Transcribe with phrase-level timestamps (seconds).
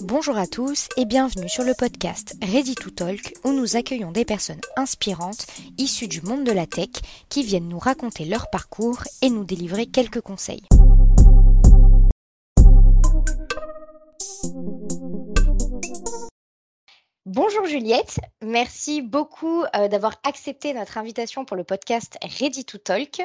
[0.00, 4.24] Bonjour à tous et bienvenue sur le podcast Ready to Talk où nous accueillons des
[4.24, 6.88] personnes inspirantes issues du monde de la tech
[7.28, 10.62] qui viennent nous raconter leur parcours et nous délivrer quelques conseils.
[17.26, 23.20] Bonjour Juliette, merci beaucoup euh, d'avoir accepté notre invitation pour le podcast Ready to Talk.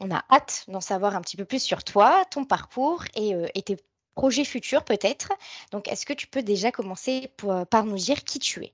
[0.00, 3.46] On a hâte d'en savoir un petit peu plus sur toi, ton parcours et, euh,
[3.64, 3.78] tes
[4.14, 5.32] projets futurs peut-être.
[5.72, 8.72] Donc, est-ce que tu peux déjà commencer euh, par nous dire qui tu es?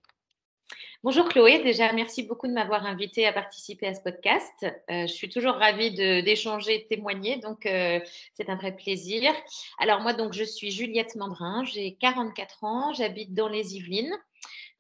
[1.03, 4.67] Bonjour Chloé, déjà merci beaucoup de m'avoir invité à participer à ce podcast.
[4.91, 9.33] je suis toujours ravie d'échanger, de, témoigner, donc c'est un vrai plaisir.
[9.79, 14.15] Alors moi donc je suis Juliette Mandrin, j'ai 44 ans, j'habite dans les Yvelines.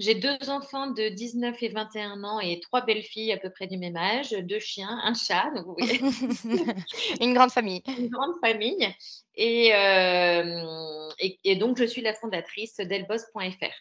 [0.00, 3.66] J'ai deux enfants de 19 et 21 ans et trois belles filles à peu près
[3.66, 5.50] du même âge, deux chiens, un chat.
[5.54, 6.00] Donc vous voyez.
[7.20, 7.82] Une grande famille.
[7.98, 8.88] Une grande famille.
[9.34, 11.10] Et, euh,
[11.44, 13.74] et, donc, je suis la fondatrice d'Elboss.fr.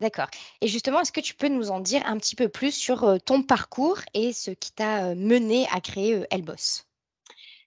[0.00, 0.28] D'accord.
[0.62, 3.18] Et justement, est-ce que tu peux nous en dire un petit peu plus sur euh,
[3.18, 6.86] ton parcours et ce qui t'a euh, mené à créer Elboss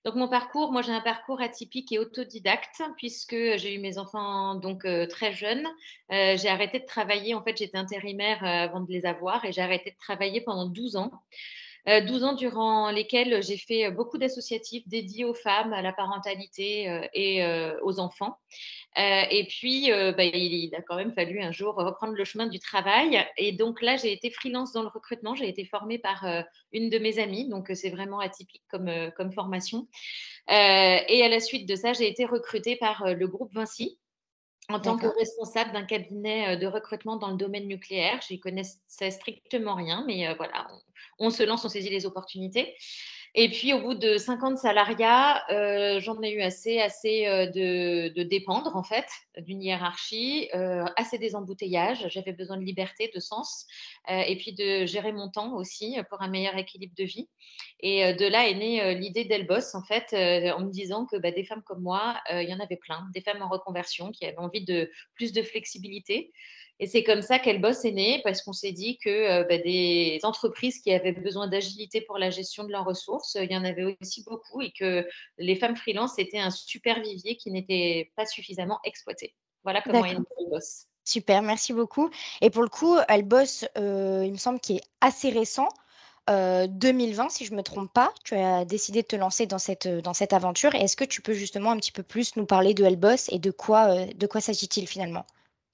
[0.08, 4.56] donc mon parcours, moi j'ai un parcours atypique et autodidacte puisque j'ai eu mes enfants
[4.56, 5.68] donc euh, très jeunes.
[6.14, 9.52] Euh, j'ai arrêté de travailler, en fait j'étais intérimaire euh, avant de les avoir et
[9.52, 11.12] j'ai arrêté de travailler pendant 12 ans.
[11.88, 17.46] 12 ans durant lesquels j'ai fait beaucoup d'associatifs dédiés aux femmes, à la parentalité et
[17.82, 18.38] aux enfants.
[18.98, 23.26] et puis, bah, il, a quand même fallu un jour reprendre le chemin du travail.
[23.38, 25.34] Et donc là, j'ai été freelance dans le recrutement.
[25.34, 26.26] J'ai été formée par
[26.74, 27.48] une de mes amies.
[27.48, 29.88] Donc, c'est vraiment atypique comme, comme formation.
[30.50, 33.98] et à la suite de ça, j'ai été recrutée par le groupe Vinci
[34.70, 38.20] en tant que responsable d'un cabinet de recrutement dans le domaine nucléaire.
[38.28, 40.68] Je n'y connaissais strictement rien, mais voilà,
[41.20, 42.76] on, se lance, on saisit les opportunités.
[43.40, 48.24] Et puis, au bout de 50 salariats, euh, j'en ai eu assez, assez euh, de,
[48.24, 49.06] dépendre, en fait,
[49.38, 52.08] d'une hiérarchie, euh, assez des embouteillages.
[52.10, 53.68] J'avais besoin de liberté, de sens,
[54.10, 57.30] et puis de gérer mon temps aussi pour un meilleur équilibre de vie.
[57.80, 61.44] Et de là est née l'idée d'Elboss, en fait, en me disant que bah, des
[61.44, 64.66] femmes comme moi, il y en avait plein, des femmes en reconversion qui avaient envie
[64.66, 66.32] de plus de flexibilité.
[66.80, 70.20] Et c'est comme ça qu'Elboss est née, parce qu'on s'est dit que euh, bah, des
[70.24, 73.98] entreprises qui avaient besoin d'agilité pour la gestion de leurs ressources, il y en avait
[74.00, 75.08] aussi beaucoup et que
[75.40, 79.34] les femmes freelance étaient un super vivier qui n'était pas suffisamment exploité.
[79.64, 80.86] Voilà comment est née Elboss.
[81.04, 82.10] Super, merci beaucoup.
[82.42, 85.70] Et pour le coup, Elboss, euh, il me semble qu'il est assez récent.
[86.28, 89.60] 2020, euh, si je ne me trompe pas, tu as décidé de te lancer dans
[89.60, 90.76] cette, dans cette aventure.
[90.76, 93.50] Est-ce que tu peux justement un petit peu plus nous parler de Elboss et de
[93.50, 95.26] quoi, de quoi s'agit-il finalement?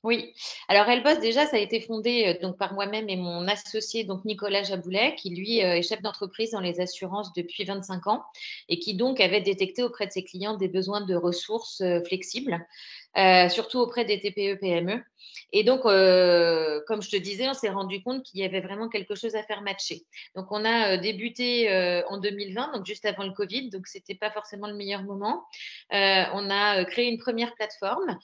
[0.04, 0.34] Oui.
[0.68, 4.26] Alors, Elboss, déjà, ça a été fondé euh, donc par moi-même et mon associé, donc
[4.26, 8.24] Nicolas Jaboulet, qui lui euh, est chef d'entreprise dans les assurances depuis 25 ans
[8.68, 12.68] et qui donc avait détecté auprès de ses clients des besoins de ressources euh, flexibles.
[13.16, 15.04] Euh, surtout auprès des TPE-PME.
[15.52, 18.90] Et donc, euh, comme je te disais, on s'est rendu compte qu'il y avait vraiment
[18.90, 20.02] quelque chose à faire matcher.
[20.36, 21.70] Donc, on a euh, débuté
[22.10, 25.46] en 2020, donc juste avant le Covid, donc ce n'était pas forcément le meilleur moment.
[25.92, 28.18] on a créé une première plateforme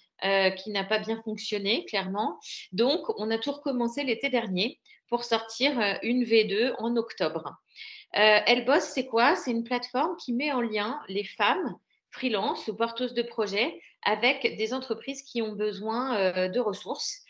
[0.57, 2.39] qui n'a pas bien fonctionné, clairement.
[2.71, 5.71] Donc, on a tout recommencé l'été dernier pour sortir
[6.01, 7.55] une V2 en octobre.
[8.13, 9.35] Elboss, c'est quoi?
[9.35, 11.77] C'est une plateforme qui met en lien les femmes
[12.11, 17.23] freelance ou porteuses de projets avec des entreprises qui ont besoin euh, de ressources,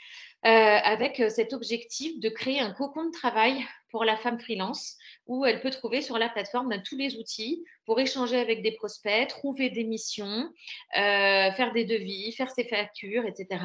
[0.45, 4.95] euh, avec euh, cet objectif de créer un cocon de travail pour la femme freelance
[5.29, 9.27] où elle peut trouver sur la plateforme tous les outils pour échanger avec des prospects,
[9.29, 10.51] trouver des missions,
[10.93, 13.63] faire des devis, faire ses factures, etc.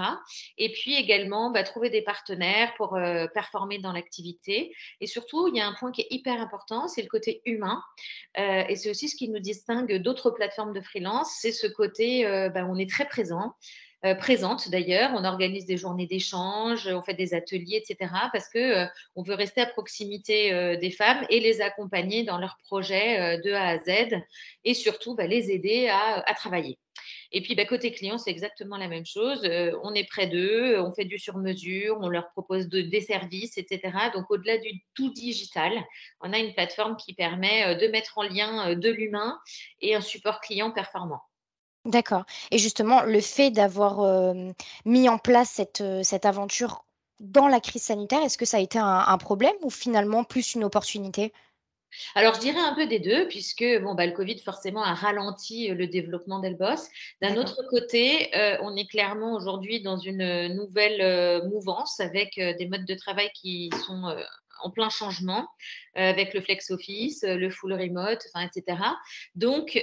[0.58, 2.98] Et puis également bah, trouver des partenaires pour
[3.32, 4.74] performer dans l'activité.
[5.00, 7.82] Et surtout, il y a un point qui est hyper important, c'est le côté humain.
[8.36, 12.24] et c'est aussi ce qui nous distingue d'autres plateformes de freelance, c'est ce côté,
[12.54, 13.54] bah, on est très présent.
[14.04, 15.12] Euh, présente d'ailleurs.
[15.14, 18.12] On organise des journées d'échange, on fait des ateliers, etc.
[18.32, 22.36] Parce que euh, on veut rester à proximité euh, des femmes et les accompagner dans
[22.36, 24.20] leurs projets de A à Z
[24.64, 26.78] et surtout bah, les aider à, travailler.
[27.32, 29.42] Et puis, bah, côté client, c'est exactement la même chose.
[29.82, 33.80] on est près d'eux, on fait du sur-mesure, on leur propose des services, etc.
[34.12, 35.72] Donc, au-delà du tout digital,
[36.20, 39.38] on a une plateforme qui permet de mettre en lien de l'humain
[39.80, 41.22] et un support client performant.
[41.84, 44.34] D'accord et justement, le fait d'avoir,
[44.84, 46.84] mis en place cette, cette aventure
[47.20, 50.64] dans la crise sanitaire, est-ce que ça a été un problème ou finalement plus une
[50.64, 51.32] opportunité?
[52.14, 55.68] Alors, je dirais un peu des deux, puisque bon, bah, le Covid, forcément, a ralenti
[55.68, 56.88] le développement d'Elboss.
[57.22, 58.30] D'un autre côté,
[58.62, 64.16] on est clairement aujourd'hui dans une nouvelle mouvance avec des modes de travail qui sont
[64.62, 65.48] en plein changement
[65.94, 68.78] avec le flex office, le full remote, etc.
[69.36, 69.80] Donc,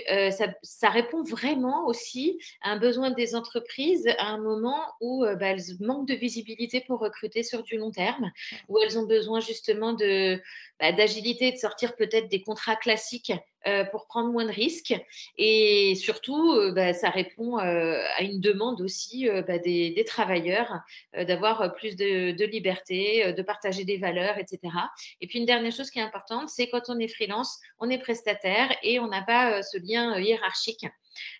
[0.63, 5.62] ça, répond vraiment aussi à un besoin des entreprises à un moment où bah, elles
[5.79, 8.31] manquent de visibilité pour recruter sur du long terme,
[8.68, 10.41] où elles ont besoin justement de,
[10.79, 13.31] bah, de sortir peut-être des contrats classiques
[13.67, 14.95] euh, pour prendre moins de risques.
[15.37, 20.79] Et surtout, euh, bah, ça répond euh, à une demande aussi bah, des, travailleurs
[21.13, 24.73] d'avoir plus de, de, liberté, de partager des valeurs, etc.
[25.21, 27.99] Et puis une dernière chose qui est importante, c'est quand on est freelance, on est
[27.99, 30.87] prestataire et on n'a pas ce lien hiérarchique.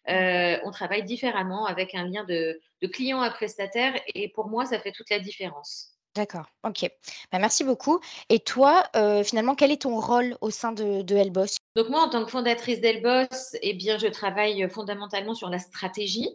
[0.08, 4.80] on travaille différemment avec un lien de, de client à prestataire et pour moi, ça
[4.80, 5.98] fait toute la différence.
[6.14, 6.88] D'accord, OK.
[7.32, 8.84] Bah, merci beaucoup et toi,
[9.26, 11.61] finalement, quel est ton rôle au sein de de Helboss?
[11.76, 16.30] Donc moi, en tant que fondatrice d'Helboss eh bien, je travaille, fondamentalement sur la stratégie.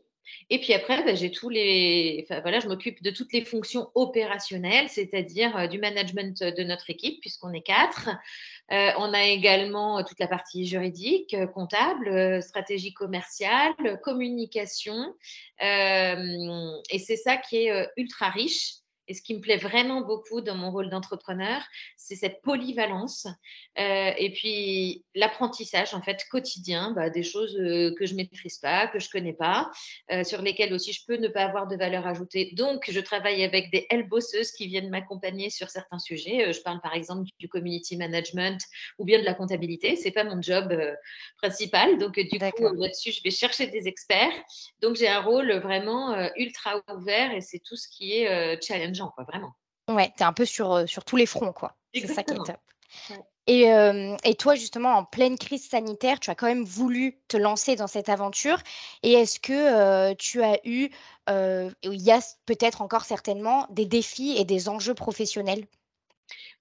[0.50, 3.90] Et puis après, bah, j'ai tous les enfin voilà, je m'occupe de toutes les fonctions
[3.94, 8.08] opérationnelles, c'est-à-dire, du management, de notre équipe puisqu'on est 4.
[8.72, 15.14] Heu, on a également, toute la partie juridique, comptable, stratégie commerciale, communication,
[15.60, 18.76] et c'est ça qui est, ultra riche
[19.08, 21.62] et ce qui me plaît vraiment beaucoup dans mon rôle d'entrepreneur,
[21.96, 23.26] c'est cette polyvalence
[23.78, 28.86] euh, et puis l'apprentissage en fait quotidien, bah, des choses euh, que je maîtrise pas,
[28.88, 29.70] que je connais pas,
[30.10, 32.52] euh, sur lesquelles aussi je peux ne pas avoir de valeur ajoutée.
[32.54, 36.52] Donc, je travaille avec des bosseuses qui viennent m'accompagner sur certains sujets.
[36.52, 38.60] je parle par exemple du community management
[38.98, 39.96] ou bien de la comptabilité.
[39.96, 40.74] C'est pas mon job
[41.38, 44.32] principal, donc du coup là-dessus, je vais chercher des experts.
[44.80, 48.95] Donc, j'ai un rôle vraiment ultra ouvert et c'est tout ce qui est challenge
[49.28, 49.52] vraiment.
[49.88, 51.76] Ouais, tu es un peu sur, sur tous les fronts, quoi.
[51.94, 52.56] C'est ça qui est top.
[53.46, 53.70] Et,
[54.24, 57.86] et, toi, justement, en pleine crise sanitaire, tu as quand même voulu te lancer dans
[57.86, 58.58] cette aventure.
[59.04, 60.90] Et est-ce que tu as eu,
[61.28, 65.66] il y a peut-être encore certainement des défis et des enjeux professionnels?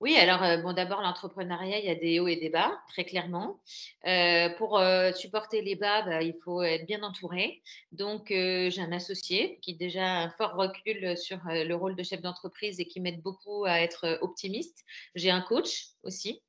[0.02, 3.06] Oui, alors, euh, bon, d'abord, l'entrepreneuriat, il y a des hauts et des bas, très
[3.06, 3.62] clairement.
[4.06, 7.62] Euh, pour euh, supporter les bas, bah, il faut être bien entouré.
[7.94, 12.22] Donc, j'ai un associé qui déjà a un fort recul sur le rôle de chef
[12.22, 14.84] d'entreprise et qui m'aide beaucoup à être optimiste.
[15.16, 16.42] J'ai un coach aussi.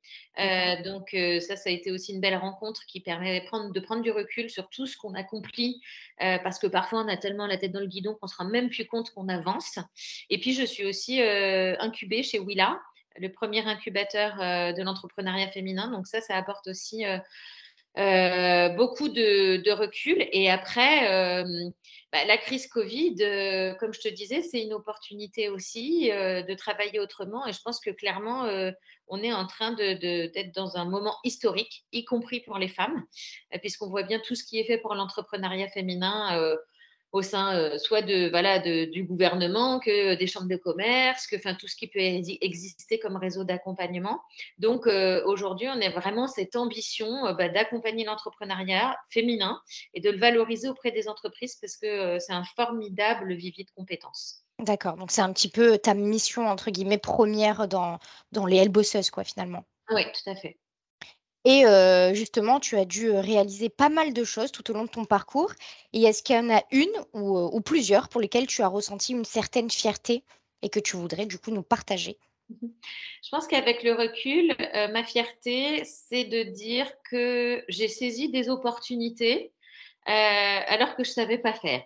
[0.83, 4.01] donc, ça, ça a été aussi une belle rencontre qui permet de prendre, de prendre
[4.01, 5.81] du recul sur tout ce qu'on accomplit
[6.17, 8.45] parce que parfois, on a tellement la tête dans le guidon qu'on ne se rend
[8.45, 9.79] même plus compte qu'on avance.
[10.29, 12.77] Et puis, je suis aussi incubée chez Willa
[13.19, 15.91] le premier incubateur euh, de l'entrepreneuriat féminin.
[15.91, 17.17] Donc ça, ça apporte aussi euh,
[17.97, 20.27] euh, beaucoup de, recul.
[20.31, 21.43] Et après,
[22.11, 23.15] bah, la crise Covid,
[23.79, 27.47] comme je te disais, c'est une opportunité aussi de travailler autrement.
[27.47, 28.47] Et je pense que clairement,
[29.07, 33.03] on est en train d'être dans un moment historique, y compris pour les femmes,
[33.61, 36.55] puisqu'on voit bien tout ce qui est fait pour l'entrepreneuriat féminin
[37.11, 41.55] au sein euh, soit de, voilà, du gouvernement que des chambres de commerce, que enfin,
[41.55, 44.19] tout ce qui peut exister comme réseau d'accompagnement.
[44.57, 49.61] Donc euh, aujourd'hui, on a vraiment cette ambition euh, bah, d'accompagner l'entrepreneuriat féminin
[49.93, 54.43] et de le valoriser auprès des entreprises parce que c'est un formidable vivier de compétences.
[54.59, 57.99] D'accord, donc c'est un petit peu ta mission entre guillemets première dans,
[58.31, 59.63] dans les Hellbosseuses, quoi, finalement.
[59.91, 60.57] Oui, tout à fait.
[61.49, 61.63] Et
[62.13, 65.53] justement, tu as dû, réaliser pas mal de choses tout au long de ton parcours
[65.93, 69.23] et est-ce qu'il y en a une ou, plusieurs pour lesquelles tu as ressenti une
[69.23, 70.23] certaine fierté
[70.61, 72.17] et que tu voudrais du coup nous partager?
[72.49, 72.67] Mmh
[73.23, 74.55] je pense qu'avec le recul,
[74.93, 79.51] ma fierté, c'est de dire que j'ai saisi des opportunités
[80.07, 81.83] euh, alors que je savais pas faire.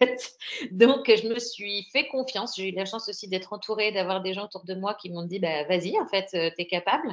[0.72, 2.54] Donc, je me suis fait confiance.
[2.54, 5.22] J'ai eu la chance aussi d'être entourée, d'avoir des gens autour de moi qui m'ont
[5.22, 7.08] dit bah, vas-y, en fait, euh, tu es capable.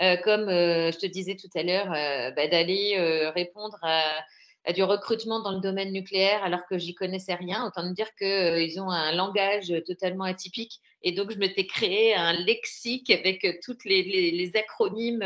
[0.00, 1.88] Euh, comme je te disais tout à l'heure,
[2.34, 2.96] bah, d'aller
[3.34, 7.66] répondre à, du recrutement dans le domaine nucléaire alors que j'y connaissais rien.
[7.66, 10.80] Autant me dire qu'ils ont un langage totalement atypique.
[11.02, 15.24] Et donc, je m'étais créé un lexique avec toutes les acronymes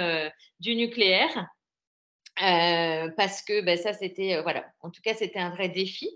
[0.58, 1.46] du nucléaire.
[2.40, 6.08] Euh, parce que bah, ça, c'était, euh, voilà, en tout cas, c'était un vrai défi.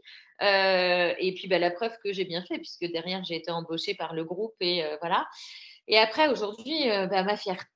[0.42, 3.94] Euh, et puis, bah, la preuve que j'ai bien fait, puisque derrière, j'ai été embauchée
[3.94, 5.26] par le groupe et voilà.
[5.88, 7.66] Et après, aujourd'hui, bah, ma fierté,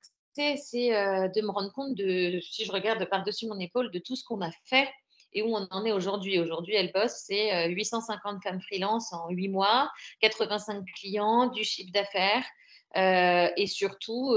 [0.57, 4.23] c'est de me rendre compte de, si je regarde par-dessus mon épaule, de tout ce
[4.23, 4.89] qu'on a fait
[5.33, 6.39] et où on en est aujourd'hui.
[6.39, 12.45] Aujourd'hui, elle bosse, c'est 850 femmes freelance en 8 mois, 85 clients, du chiffre d'affaires
[12.95, 14.35] et surtout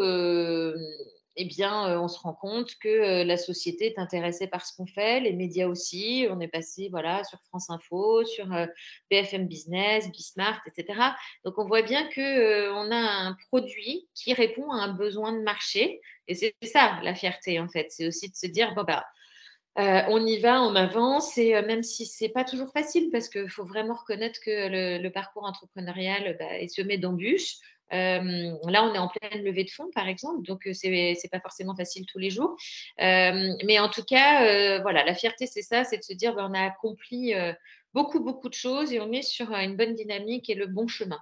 [1.36, 4.76] eh bien, euh, on se rend compte que euh, la société est intéressée par ce
[4.76, 6.26] qu'on fait, les médias aussi.
[6.30, 8.66] On est passé voilà, sur France Info, sur euh,
[9.10, 11.00] BFM Business, Bismart, etc.
[11.44, 16.00] Donc, on voit bien qu'on a un produit qui répond à un besoin de marché.
[16.28, 17.86] Et c'est ça, la fierté, en fait.
[17.90, 19.04] C'est aussi de se dire, bon, bah,
[19.76, 23.64] on y va, on avance, et même si c'est pas toujours facile, parce qu'il faut
[23.64, 27.56] vraiment reconnaître que le, parcours entrepreneurial bah, est semé d'embûches,
[27.94, 31.74] là, on est en pleine levée de fonds, par exemple, donc c'est c'est pas forcément
[31.76, 32.56] facile tous les jours.
[32.98, 36.54] mais en tout cas, voilà, la fierté, c'est ça, c'est de se dire, ben, on
[36.54, 37.34] a accompli
[37.92, 41.20] beaucoup, beaucoup de choses et on est sur une bonne dynamique et le bon chemin.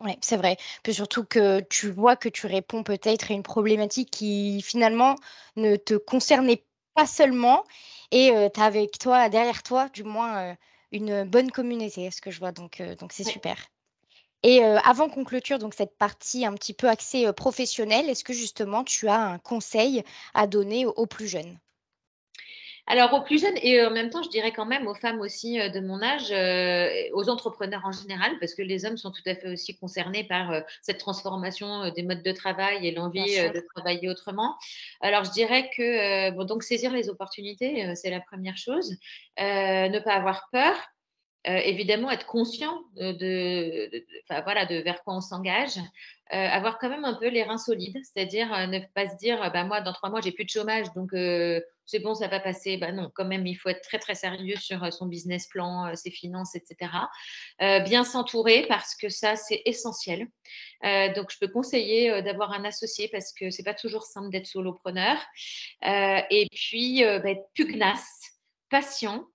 [0.00, 0.56] Oui, c'est vrai.
[0.82, 5.16] Puis surtout que tu vois que tu réponds peut-être à une problématique qui finalement
[5.56, 7.64] ne te concernait pas seulement
[8.10, 10.54] et tu as avec toi, derrière toi du moins,
[10.92, 13.32] une bonne communauté, ce que je vois donc donc c'est Ouais.
[13.32, 13.56] super.
[14.48, 18.84] Et avant qu'on clôture donc cette partie un petit peu axée, professionnelle, est-ce que justement
[18.84, 21.58] tu as un conseil à donner aux aux plus jeunes?
[22.86, 25.58] Alors aux plus jeunes et en même temps, je dirais quand même aux femmes aussi,
[25.58, 26.30] de mon âge,
[27.12, 30.62] aux entrepreneurs en général, parce que les hommes sont tout à fait aussi concernés par,
[30.80, 34.54] cette transformation, des modes de travail et l'envie, de travailler autrement.
[35.00, 38.94] Alors je dirais que, bon donc saisir les opportunités, c'est la première chose.
[39.38, 40.76] Ne pas avoir peur,
[41.48, 43.90] Heu, évidemment être conscient, de
[44.44, 45.76] voilà, de vers quoi on s'engage.
[46.32, 49.38] Heu, avoir quand même un peu les reins solides, c'est-à-dire, heu, ne pas se dire:
[49.52, 51.10] «Bah, moi dans 3 mois j'ai plus de chômage donc
[51.88, 52.76] c'est bon ça va passer».
[52.78, 56.10] Bah, non, quand même il faut être très, très sérieux sur, son business plan, ses
[56.10, 57.08] finances et cetera.
[57.62, 60.26] Heu, bien s'entourer parce que ça c'est essentiel.
[61.16, 65.16] Donc je peux conseiller, d'avoir un associé parce que c'est pas toujours simple d'être solopreneur.
[65.84, 68.32] Et puis, bah, être pugnace,
[68.70, 69.26] patient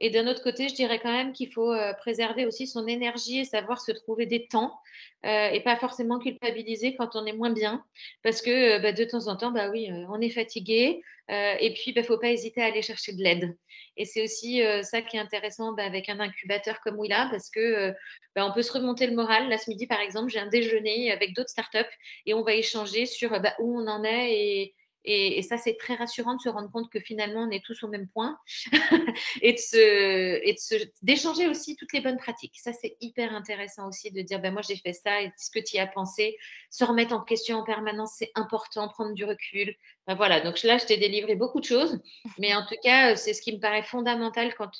[0.00, 3.40] et d'un autre côté, je dirais quand même qu'il faut, heu, préserver aussi son énergie
[3.40, 4.78] et savoir se trouver des temps,
[5.24, 7.84] heu et pas forcément culpabiliser quand on est moins bien.
[8.22, 11.92] Parce que, heu, bah, de temps en temps, bah, oui, on est fatigué, et puis,
[11.92, 13.54] bah, faut pas hésiter à aller chercher de l'aide
[13.98, 17.92] et c'est aussi, ça qui est intéressant, bah, avec un incubateur comme Willa parce que,
[18.34, 19.48] bah, on peut se remonter le moral.
[19.48, 21.78] Là, ce midi, par exemple, j'ai un déjeuner avec d'autres startups
[22.26, 24.74] et on va échanger sur, où on en est et
[25.04, 27.82] et et ça, c'est très rassurant de se rendre compte que finalement, on est tous
[27.82, 28.38] au même point
[29.42, 30.56] et et
[31.02, 32.58] d'échanger aussi toutes les bonnes pratiques.
[32.58, 35.76] Ça, c'est hyper intéressant aussi de dire: «Ben, moi, j'ai fait ça, est-ce que tu
[35.76, 36.36] y as pensé?»
[36.70, 39.74] se remettre en question en permanence, c'est important, prendre du recul.
[40.06, 41.98] Enfin, voilà, donc là, je t'ai délivré beaucoup de choses,
[42.38, 44.70] mais en tout cas, c'est ce qui me paraît fondamental quand,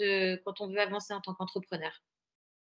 [0.45, 1.93] quand on veut avancer en tant qu'entrepreneur.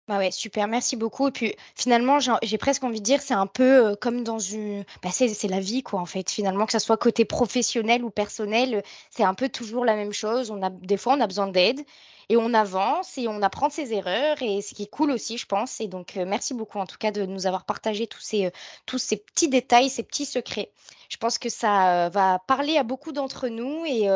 [0.08, 3.46] Bah, ouais, super, merci beaucoup et puis finalement, j'ai presque envie de dire, c'est un
[3.46, 6.80] peu, heu, comme dans une bah, c'est la vie quoi, en fait, finalement, que ça
[6.80, 10.50] soit côté professionnel ou personnel, c'est un peu toujours la même chose.
[10.50, 11.80] On a des fois, on a besoin d'aide
[12.28, 15.38] et on avance et on apprend de ses erreurs et ce qui est cool aussi,
[15.38, 18.20] je pense et donc heu, merci beaucoup en tout cas de nous avoir partagé tous
[18.20, 18.50] ces, heu,
[18.86, 20.72] tous ces petits détails, ces petits secrets.
[21.10, 24.08] Je pense que ça, va parler à beaucoup d'entre nous et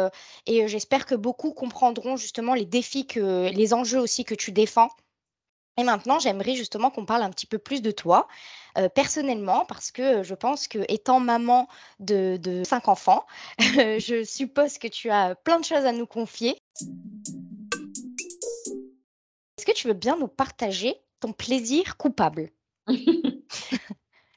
[0.47, 4.89] et j'espère que beaucoup comprendront justement les défis que les enjeux aussi que tu défends
[5.77, 8.29] et maintenant, j'aimerais justement qu'on parle un petit peu plus de toi,
[8.79, 11.69] heu, personnellement, parce que, je pense que étant maman
[12.01, 13.27] de 5 enfants,
[13.59, 16.57] je suppose que tu as plein de choses à nous confier.
[19.59, 22.51] Est-ce que tu veux bien nous partager ton plaisir coupable?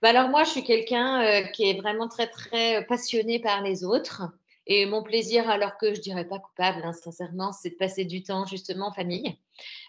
[0.02, 3.84] Bah, alors moi, je suis quelqu'un, heu, qui est vraiment très, très, passionné par les
[3.84, 4.24] autres
[4.66, 8.24] et mon plaisir, alors que je dirais pas coupable, hein, sincèrement, c'est de passer du
[8.24, 9.38] temps justement en famille.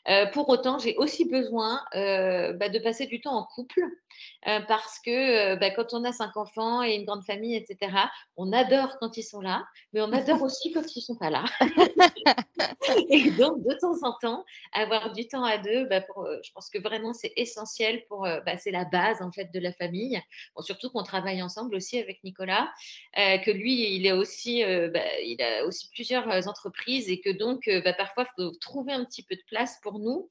[0.09, 3.83] Heu, pour autant, j'ai aussi besoin, heu, bah, de passer du temps en couple,
[4.47, 7.65] heu, parce que, heu, bah, quand on a 5 enfants et une grande famille et
[7.67, 11.31] cetera, on adore quand ils sont là, mais on adore aussi quand ils sont pas
[11.31, 11.45] là.
[13.11, 16.51] Et donc, de temps en temps, avoir du temps à 2, bah, pour, heu, je
[16.53, 20.21] pense que vraiment c'est essentiel pour, bah, c'est la base en fait de la famille.
[20.57, 22.73] Bon, surtout qu'on travaille ensemble aussi avec Nicolas,
[23.17, 24.93] que lui, il est aussi, heu,
[25.25, 29.37] il a aussi plusieurs, entreprises et que donc, parfois, il faut trouver un petit peu
[29.37, 30.31] de place pour nous.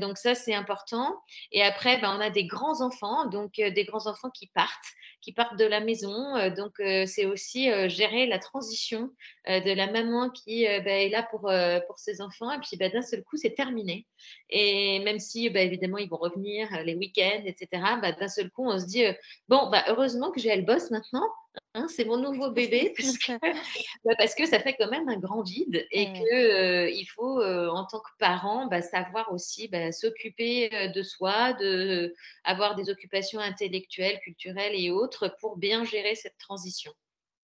[0.00, 1.16] Donc ça, c'est important
[1.52, 2.99] et après, on a des grands enfants,
[3.30, 4.86] donc heu, des grands enfants qui partent
[5.22, 9.10] qui partent de la maison, heu, donc heu, c'est aussi, gérer la transition
[9.46, 11.50] de la maman qui, bah, est là pour,
[11.86, 14.06] pour ses enfants et puis, bah, d'un seul coup, c'est terminé.
[14.48, 18.50] Et même si, bah, évidemment, ils vont revenir, les week-ends et cetera, bah, d'un seul
[18.50, 19.04] coup, on se dit,
[19.48, 21.26] «Bon, heureusement que j'ai elle bosse maintenant,
[21.74, 23.24] hein, c'est mon nouveau bébé» parce que
[24.04, 27.06] bah, parce que ça fait quand même un grand vide et Mmh, que, heu, il
[27.06, 32.14] faut, en tant que parent, bah, savoir aussi, bah, s'occuper, de soi, de
[32.44, 36.92] avoir des occupations intellectuelles, culturelles et autres pour bien gérer cette transition.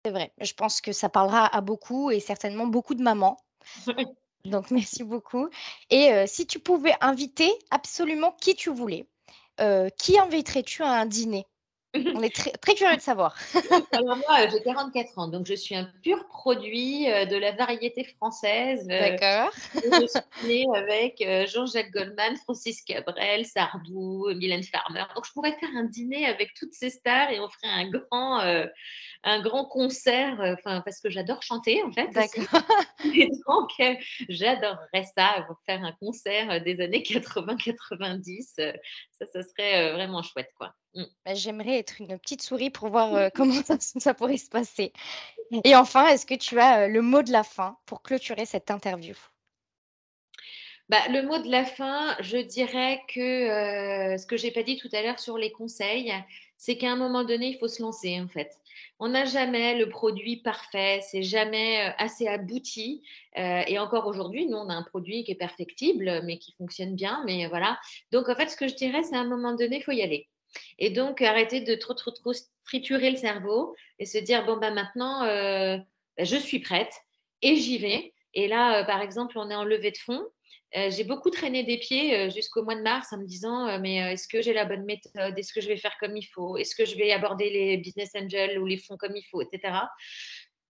[0.04, 0.32] c'est vrai.
[0.40, 3.36] Je pense que ça parlera à beaucoup et certainement beaucoup de mamans,
[4.46, 5.48] donc merci beaucoup
[5.90, 9.08] et si tu pouvais inviter absolument qui tu voulais,
[9.98, 11.46] qui inviterais-tu à un dîner?
[12.14, 13.34] On est très, très curieux de savoir.
[13.92, 18.04] Alors moi, j'ai 44 ans, donc je suis un pur produit euh, de la variété
[18.04, 18.86] française.
[18.90, 19.50] Euh, D'accord.
[19.74, 25.04] je suis née avec euh, Jean-Jacques Goldman, Francis Cabrel, Sardou, Mylène Farmer.
[25.14, 28.40] Donc je pourrais faire un dîner avec toutes ces stars et on ferait un grand,
[29.26, 32.08] un grand concert, enfin parce que j'adore chanter en fait.
[32.10, 32.62] D'accord.
[33.04, 33.70] Et donc
[34.28, 38.42] j'adorerais ça, faire un concert des années 80-90.
[39.10, 40.74] Ça, ça serait vraiment chouette quoi.
[40.94, 41.02] Mmh.
[41.24, 44.92] Bah, j'aimerais être une petite souris pour voir comment ça, pourrait se passer.
[45.64, 49.16] Et enfin, est-ce que tu as le mot de la fin pour clôturer cette interview?
[50.88, 54.88] Bah, le mot de la fin, je dirais que ce que j'ai pas dit tout
[54.92, 56.12] à l'heure sur les conseils,
[56.56, 58.50] c'est qu'à un moment donné, il faut se lancer en fait.
[58.98, 63.02] On n'a jamais le produit parfait, c'est jamais assez abouti.
[63.36, 67.22] et encore aujourd'hui, nous, on a un produit qui est perfectible, mais qui fonctionne bien.
[67.26, 67.78] Mais voilà.
[68.10, 70.02] Donc, en fait, ce que je dirais, c'est à un moment donné, il faut y
[70.02, 70.28] aller.
[70.78, 72.32] Et donc, arrêter de trop, trop, trop
[72.64, 75.78] triturer le cerveau et se dire, bon, ben maintenant, euh,
[76.16, 76.92] ben, je suis prête
[77.42, 78.12] et j'y vais.
[78.34, 80.26] Et là, euh, par exemple, on est en levée de fonds.
[80.76, 84.28] Euh, j'ai beaucoup traîné des pieds jusqu'au mois de mars en me disant, mais est-ce
[84.28, 85.38] que j'ai la bonne méthode?
[85.38, 86.56] Est-ce que je vais faire comme il faut?
[86.56, 89.74] Est-ce que je vais aborder les business angels ou les fonds comme il faut, etc.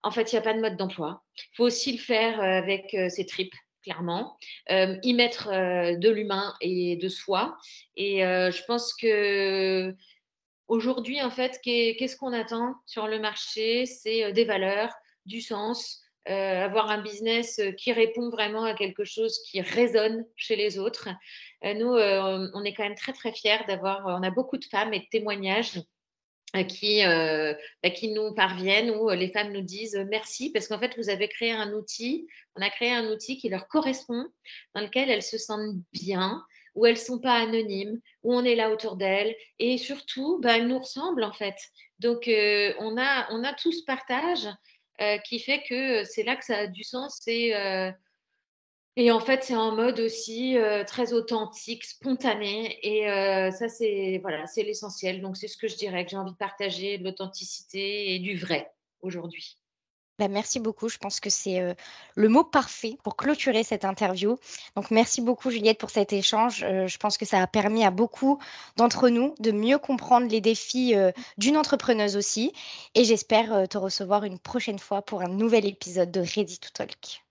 [0.02, 1.24] En fait, il n'y a pas de mode d'emploi.
[1.36, 3.54] Il faut aussi le faire avec ses tripes
[3.86, 4.36] clairement,
[4.72, 7.56] euh, y mettre euh, de l'humain et de soi.
[7.94, 9.94] Et euh, je pense que
[10.66, 13.86] aujourd'hui, en fait, qu'est-ce qu'on attend sur le marché?
[13.86, 14.92] C'est des valeurs,
[15.24, 20.78] du sens, avoir un business qui répond vraiment à quelque chose qui résonne chez les
[20.78, 21.08] autres.
[21.62, 25.00] nous, on est quand même très très fiers d'avoir, on a beaucoup de femmes et
[25.00, 25.80] de témoignages
[26.54, 30.68] euh, qui, euh, bah, qui nous parviennent où euh, les femmes nous disent merci parce
[30.68, 34.26] qu'en fait, vous avez créé un outil, on a créé un outil qui leur correspond,
[34.74, 36.42] dans lequel elles se sentent bien,
[36.74, 40.56] où elles ne sont pas anonymes, où on est là autour d'elles et surtout, bah,
[40.56, 41.56] elles nous ressemblent en fait.
[41.98, 44.46] Donc, on, a, on a tout ce partage
[45.24, 47.18] qui fait que c'est là que ça a du sens.
[47.22, 47.52] C'est
[48.98, 52.78] et en fait, c'est en mode aussi euh, très authentique, spontané.
[52.82, 55.20] Et euh, ça, c'est voilà, c'est l'essentiel.
[55.20, 58.38] Donc, c'est ce que je dirais que j'ai envie de partager, de l'authenticité et du
[58.38, 58.72] vrai
[59.02, 59.58] aujourd'hui.
[60.18, 60.88] Bah, merci beaucoup.
[60.88, 61.76] Je pense que c'est
[62.14, 64.38] le mot parfait pour clôturer cette interview.
[64.74, 66.60] Donc, merci beaucoup, Juliette, pour cet échange.
[66.60, 68.38] je pense que ça a permis à beaucoup
[68.76, 70.94] d'entre nous de mieux comprendre les défis
[71.36, 72.52] d'une entrepreneuse aussi.
[72.94, 77.22] Et j'espère te recevoir une prochaine fois pour un nouvel épisode de Ready to Talk.